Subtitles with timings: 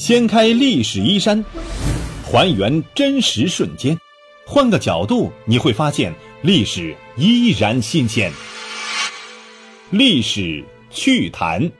[0.00, 1.44] 掀开历史衣衫，
[2.24, 3.94] 还原真实瞬间，
[4.46, 6.10] 换个角度你会发现
[6.40, 8.32] 历史依然新鲜。
[9.90, 11.70] 历史趣谈。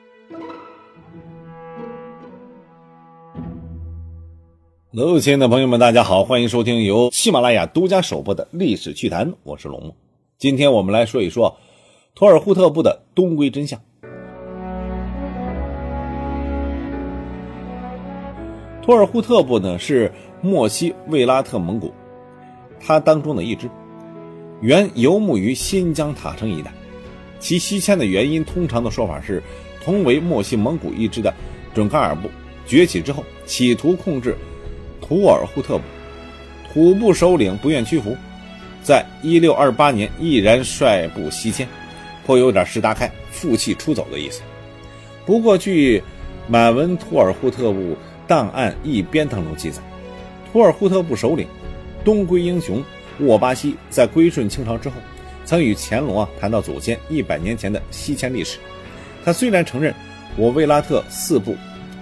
[4.95, 9.96] 各位亲爱的朋友们，大家好，欢迎收听由喜马拉雅独家首播的《历史趣谈》，我是龙。
[10.37, 11.57] 今天我们来说一说
[12.14, 13.80] 托尔扈特部的东归真相。
[18.82, 21.93] 托尔扈特部呢是莫西卫拉特蒙古，
[22.80, 23.68] 它当中的一支，
[24.61, 26.72] 原游牧于新疆塔城一带。
[27.38, 29.43] 其西迁的原因，通常的说法是，
[29.85, 31.32] 同为莫西蒙古一支的
[31.74, 32.28] 准噶尔部
[32.66, 34.36] 崛起之后，企图控制。
[35.00, 35.84] 图尔扈特部
[36.72, 38.16] 土部首领不愿屈服，
[38.83, 41.66] 在一六二八年毅然率部西迁，
[42.24, 44.41] 颇有点石达开负气出走的意思。
[45.27, 46.02] 不过，据
[46.47, 47.96] 满文图尔扈特部
[48.31, 49.83] 档案一编当中记载，
[50.53, 51.48] 图尔扈特部首领
[52.05, 52.81] 东归英雄
[53.19, 54.95] 沃巴西在归顺清朝之后，
[55.45, 58.58] 曾与乾隆啊谈到祖先一百年前的西迁历史。
[59.25, 59.92] 他虽然承认
[60.36, 61.56] 我卫拉特四部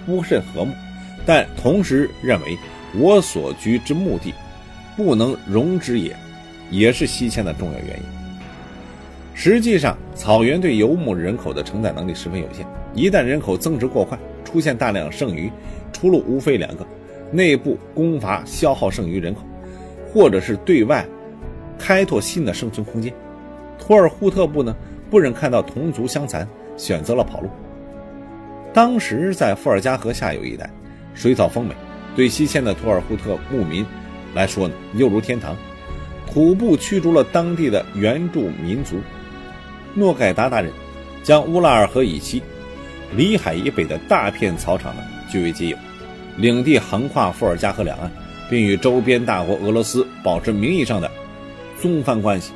[0.05, 0.71] 不甚和睦，
[1.25, 2.55] 但同时认为。
[2.97, 4.33] 我所居之目的，
[4.97, 6.15] 不能容之也，
[6.71, 8.03] 也是西迁的重要原因。
[9.35, 15.51] 实际上，草原对游牧人口的承载能力十分有限，一旦人口增值过快，出现大量剩余，
[15.91, 16.85] 出路无非两个：
[17.31, 19.41] 内部攻伐消耗剩余人口，
[20.11, 21.05] 或者是对外
[21.77, 23.13] 开拓新的生存空间。
[23.77, 24.75] 托尔扈特部呢，
[25.09, 27.49] 不忍看到同族相残，选择了跑路。
[28.73, 30.69] 当时在伏尔加河下游一带，
[31.13, 31.73] 水草丰美。
[32.15, 33.85] 对西迁的图尔扈特牧民
[34.33, 35.55] 来说呢，犹如天堂。
[36.27, 38.97] 土部驱逐了当地的原住民族
[39.95, 40.71] 诺盖达达人，
[41.23, 42.43] 将乌拉尔河以西、
[43.15, 45.77] 里海以北的大片草场呢据为己有，
[46.37, 48.11] 领地横跨伏尔加河两岸，
[48.49, 51.09] 并与周边大国俄罗斯保持名义上的
[51.81, 52.51] 宗藩关系。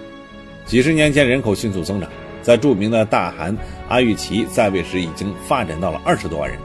[0.65, 2.09] 几十年间，人口迅速增长，
[2.41, 3.55] 在著名的大汗
[3.89, 6.57] 阿育齐在位时，已经发展到了二十多万人。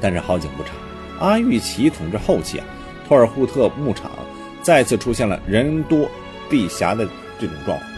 [0.00, 0.72] 但是好景不长。
[1.18, 2.66] 阿育齐统治后期啊，
[3.06, 4.10] 托尔扈特牧场
[4.62, 6.10] 再次出现了人多
[6.50, 7.06] 地狭的
[7.38, 7.90] 这种状况。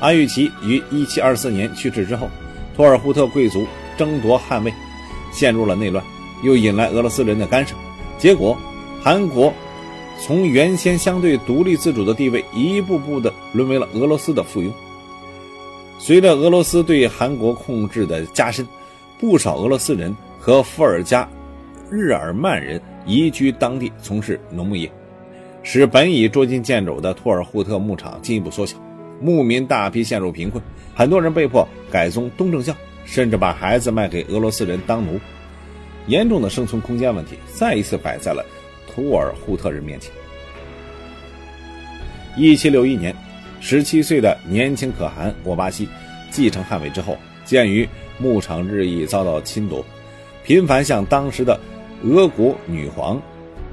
[0.00, 2.28] 阿育齐于1724年去世之后，
[2.76, 3.66] 托尔扈特贵族
[3.96, 4.72] 争夺汗位，
[5.32, 6.04] 陷入了内乱，
[6.42, 7.74] 又引来俄罗斯人的干涉，
[8.18, 8.56] 结果
[9.02, 9.52] 韩国
[10.20, 14.70] 从原先相对独立自主的地位，一步步的沦为了俄罗斯的附庸。
[15.98, 18.66] 随着俄罗斯对韩国控制的加深，
[19.18, 21.28] 不少俄罗斯人和伏尔加。
[21.90, 24.90] 日耳曼人移居当地从事农牧业，
[25.62, 28.76] 使本已捉襟见肘的托尔扈特牧场进一步缩小，
[29.20, 30.62] 牧民大批陷入贫困，
[30.94, 35.20] 很多人被迫改宗东正教，甚至把孩子卖给俄罗斯人当奴。
[36.06, 38.44] 严重的生存空间问题再一次摆在了
[38.88, 40.10] 图尔扈特人面前。
[42.36, 43.14] 一七六一年，
[43.60, 45.88] 十七岁的年轻可汗沃巴西
[46.30, 49.84] 继承汗位之后，鉴于牧场日益遭到侵夺，
[50.44, 51.60] 频繁向当时的
[52.02, 53.20] 俄国女皇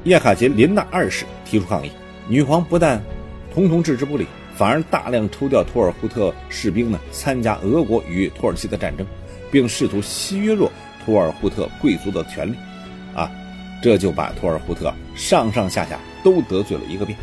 [0.04, 1.90] 叶卡捷琳娜二世提出抗议，
[2.28, 3.02] 女皇不但
[3.54, 9.08] 统统置之不理，反而大量抽调图尔扈特士兵呢参加俄国与土耳其的战争，
[9.52, 10.72] 并试图削弱
[11.04, 12.56] 图尔扈特贵族的权利，
[13.16, 13.30] 啊，
[13.82, 17.18] 这就把图尔扈特上上下下都得罪了一个遍。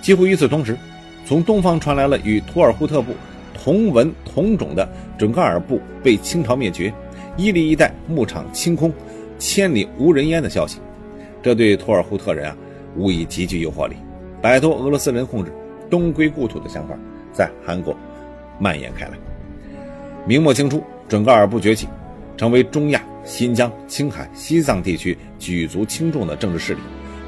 [0.00, 0.76] 几乎与此同时，
[1.24, 3.14] 从东方传来了与图尔扈特部
[3.52, 6.92] 同文同种的准噶尔部被清朝灭绝，
[7.36, 8.92] 伊犁一带牧场清空。
[9.38, 10.78] 千里无人烟的消息，
[11.42, 12.56] 这对图尔扈特人啊，
[12.96, 13.94] 无疑极具诱惑力。
[14.40, 15.52] 摆脱俄罗斯人控制，
[15.90, 16.94] 东归故土的想法
[17.32, 17.94] 在韩国
[18.58, 19.12] 蔓延开来。
[20.26, 21.86] 明末清初，准噶尔部崛起，
[22.36, 26.80] 成为中亚、新疆、青海、西藏地区举足轻重的政治势力，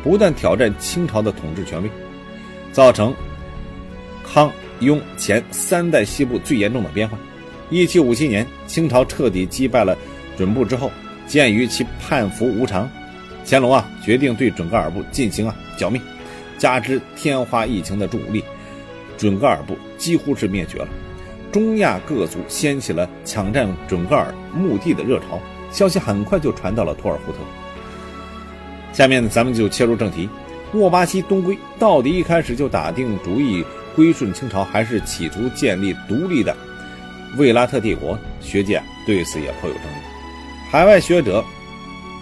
[0.02, 1.88] 不断挑战清朝的统治权威，
[2.72, 3.14] 造成
[4.24, 4.50] 康、
[4.80, 7.16] 雍、乾三代西部最严重的边患。
[7.70, 9.96] 一七五七年，清朝彻底击败了
[10.36, 10.90] 准部之后。
[11.28, 12.90] 鉴于其叛服无常，
[13.44, 16.00] 乾隆啊决定对准噶尔部进行啊剿灭，
[16.56, 18.42] 加之天花疫情的助力，
[19.18, 20.88] 准噶尔部几乎是灭绝了。
[21.50, 25.40] 中亚各族掀起了抢占准噶尔墓地的热潮，
[25.70, 27.38] 消息很快就传到了托尔扈特。
[28.92, 30.28] 下面呢，咱们就切入正题：
[30.72, 33.64] 沃巴西东归到底一开始就打定主意
[33.94, 36.56] 归顺清朝，还是企图建立独立的
[37.36, 38.18] 卫拉特帝国？
[38.40, 39.96] 学界对此也颇有争议。
[40.70, 41.44] 海外学者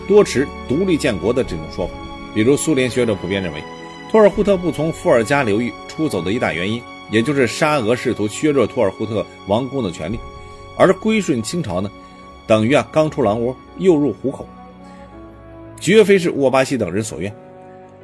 [0.07, 1.95] 多持独立建国的这种说法，
[2.35, 3.63] 比如苏联学者普遍认为，
[4.11, 10.19] 托尔扈特部从伏尔加流域出走的一大原因，也就是沙俄试图削弱托尔扈特王宫的权力，
[10.77, 11.91] 而归顺清朝呢，
[12.47, 14.49] 等于啊刚出狼窝又入虎口。
[15.79, 17.33] 绝非是沃巴西等人所愿，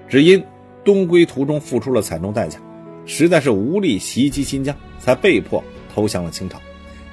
[0.09, 0.45] 只因
[0.85, 2.59] 东归途中付出了惨重代价，
[3.07, 5.63] 实在是无力袭击新疆，才被迫
[5.95, 6.61] 投降了清朝。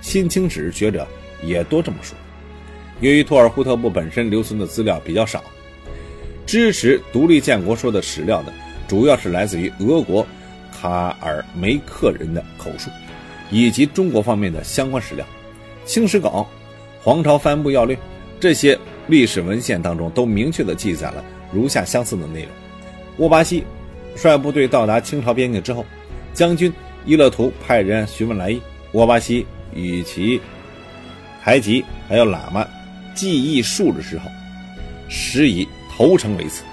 [0.01, 1.07] 新清史学者
[1.43, 2.15] 也都这么说。
[2.99, 5.41] 由于托尔扈特部本身留存的资料比较少，
[6.45, 8.51] 支持独立建国说的史料呢，
[8.87, 10.27] 主要是来自于俄国
[10.79, 12.89] 卡尔梅克人的口述，
[13.51, 15.25] 以及中国方面的相关史料，
[15.89, 16.29] 《清史稿》
[17.03, 17.95] 《皇朝帆布要略》
[18.39, 18.77] 这些
[19.07, 22.51] 历史文献当中都明确的记载了如下相似的内容：
[23.17, 23.63] 沃巴西
[24.15, 25.85] 率部队到达清朝边境之后，
[26.33, 26.71] 将军
[27.05, 28.61] 伊勒图派人询问来意，
[28.93, 30.39] 沃巴西与其
[31.43, 32.65] 台吉还有喇嘛。
[33.15, 34.29] 记忆数日之后，
[35.09, 36.63] 时以投诚为此。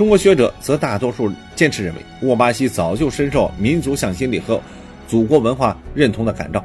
[0.00, 4.58] 中国学者则大多数坚持认为，沃巴西早就深受民族向心力和
[5.06, 6.64] 祖国文化认同的感召，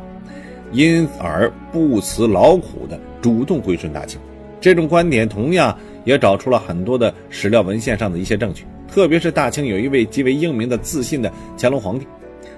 [0.72, 4.18] 因而不辞劳苦的主动归顺大清。
[4.62, 12.08] 这种观点同样也找出了很多的史料文献上的一些证据，特别是大清有一位极为英明的自信的乾隆皇帝，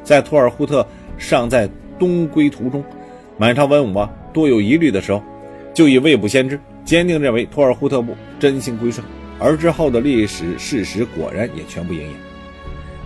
[0.03, 0.85] 在托尔扈特
[1.18, 2.83] 尚在东归途中，
[3.35, 5.24] 满朝文武啊多有疑虑的时候。
[5.74, 9.06] 就以未卜先知，坚定认为托尔扈特部真心归顺，
[9.39, 12.10] 而之后的历史事实果然也全部应验。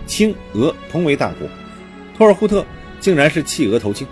[0.06, 1.48] 清俄同为大国，
[2.16, 2.64] 托尔扈特
[3.00, 4.06] 竟然是弃俄投清，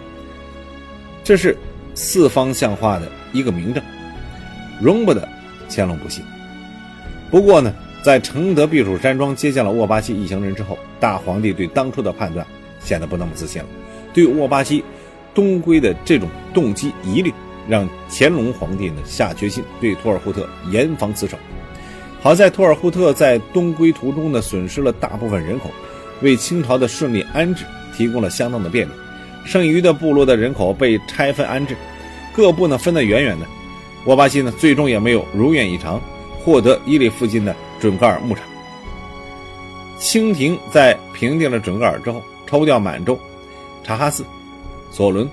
[1.24, 1.56] 这是
[1.94, 3.82] 四方向化的一个明证，
[4.80, 5.28] 容不得
[5.68, 6.24] 乾隆不信。
[7.30, 12.46] 不过呢，在承德避暑山庄接见了沃巴西一行人之后，大皇帝对当初的判断
[12.80, 13.68] 显得不那么自信了，
[14.12, 14.84] 对沃巴西
[15.34, 17.32] 东归的这种动机疑虑。
[17.68, 21.38] 让乾隆皇帝呢下决心对托尔扈特严防死守。
[22.22, 25.70] 好在托尔扈特在东归途中呢损失了大部分人口，
[26.20, 27.64] 为清朝的顺利安置
[27.96, 28.92] 提供了相当的便利。
[29.44, 31.74] 剩余的部落的人口被拆分安置，
[32.34, 33.46] 各部呢分得远远的。
[34.04, 36.00] 沃巴西呢最终也没有如愿以偿，
[36.44, 38.44] 获得伊犁附近的准噶尔牧场。
[39.98, 43.18] 清廷在平定了准噶尔之后，抽调满洲、
[43.82, 44.24] 察哈寺、
[44.90, 45.28] 索伦，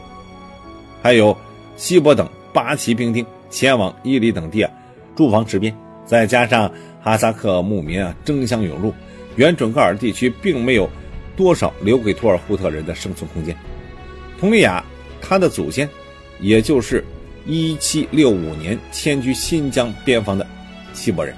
[1.02, 1.38] 还有。
[1.76, 4.72] 锡伯等八旗兵丁前往伊犁等地啊，
[5.16, 5.72] 驻防持边，
[6.08, 6.72] 再加上
[7.04, 8.92] 哈萨克牧民啊争相涌入，
[9.36, 10.90] 原准噶尔地区并没有
[11.36, 13.56] 多少留给托尔扈特人的生存空间。
[14.40, 14.84] 佟丽娅，
[15.22, 15.88] 他的祖先，
[16.40, 17.04] 也就是
[17.48, 20.48] 1765年迁居新疆边防的
[20.94, 21.36] 锡伯人。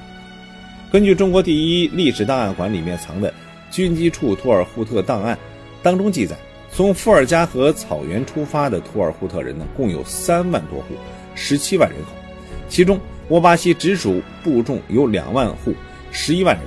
[0.91, 3.33] 根据中国第一历史档案馆里面藏的
[3.69, 5.37] 军机处托尔扈特档案
[5.83, 6.35] 当中记载。
[6.71, 10.93] 从伏尔加河草原出发的托尔扈特人呢，共有三万多户，
[11.33, 12.11] 十七万人口，
[12.69, 15.73] 其中沃巴西直属部众有两万户，
[16.11, 16.63] 十一万人。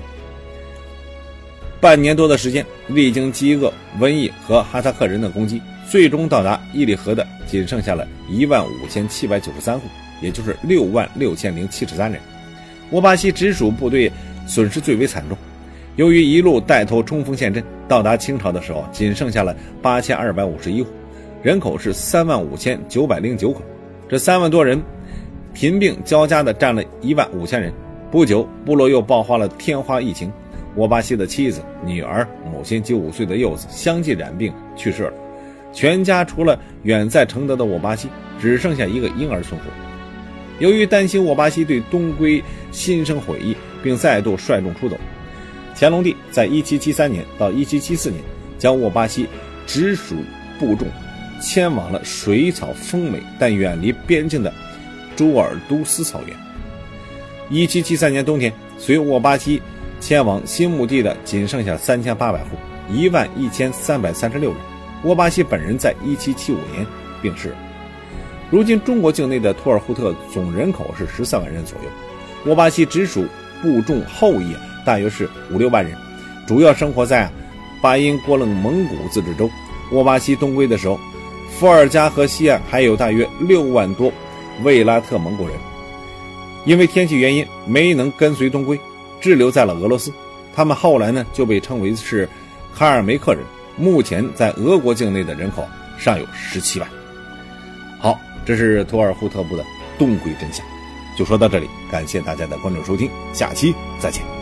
[1.80, 5.60] 半年多的时间，历经饥饿、瘟疫和哈萨克人的攻击，
[5.90, 9.88] 最终到达伊犁河的仅剩下了一万五千七百九十三户，
[10.20, 12.20] 也就是六万六千零七十三人。
[12.92, 14.10] 沃巴西直属部队
[14.46, 15.36] 损失最为惨重。
[15.96, 20.90] 由于一路带头冲锋陷阵，到达清朝的时候，仅剩下了八千二百五十一户，
[21.42, 23.60] 人口是三万五千九百零九口。
[24.08, 24.80] 这三万多人，
[25.54, 27.72] 贫病交加的占了一万五千人。
[28.10, 30.30] 不久，部落又爆发了天花疫情，
[30.76, 35.12] 沃巴西的妻子、女儿、母亲及五岁的幼子相继染病去世了。
[35.72, 38.08] 全家除了远在承德的沃巴西，
[38.38, 39.66] 只剩下一个婴儿存活。
[40.58, 44.96] 由于担心沃巴西对东归心生悔意，并再度率众出走。
[45.74, 48.22] 乾隆帝在1773年到1774年，
[48.58, 49.26] 将沃巴西
[49.66, 50.14] 直属
[50.58, 50.86] 部众
[51.40, 54.52] 迁往了水草丰美但远离边境的
[55.22, 56.36] 朱尔都斯草原。
[57.48, 59.62] 1773年冬天，随沃巴西
[60.00, 62.56] 迁往新墓地的仅剩下3800户
[62.90, 64.54] ，1万1336人。
[65.04, 66.84] 沃巴西本人在1775年
[67.22, 67.54] 病逝。
[68.50, 73.24] 如今，中国境内的托尔扈特总人口是13万人左右，沃巴西直属
[73.62, 74.56] 部众后裔。
[74.84, 75.96] 大约是五六万人，
[76.48, 77.30] 主要生活在
[77.80, 79.48] 巴音郭楞蒙古自治州。
[79.92, 80.98] 沃巴西东归的时候，
[81.56, 84.12] 伏尔加河西岸还有大约六万多
[84.62, 85.56] 卫拉特蒙古人，
[86.64, 88.78] 因为天气原因没能跟随东归，
[89.20, 90.12] 滞留在了俄罗斯。
[90.54, 92.28] 他们后来呢就被称为是
[92.74, 93.42] 哈尔梅克人。
[93.76, 95.66] 目前在俄国境内的人口
[95.98, 96.88] 尚有十七万。
[97.98, 99.64] 好，这是土尔扈特部的
[99.98, 100.64] 东归真相，
[101.16, 104.41] 就说到这里，感谢大家的关注收听，下期再见。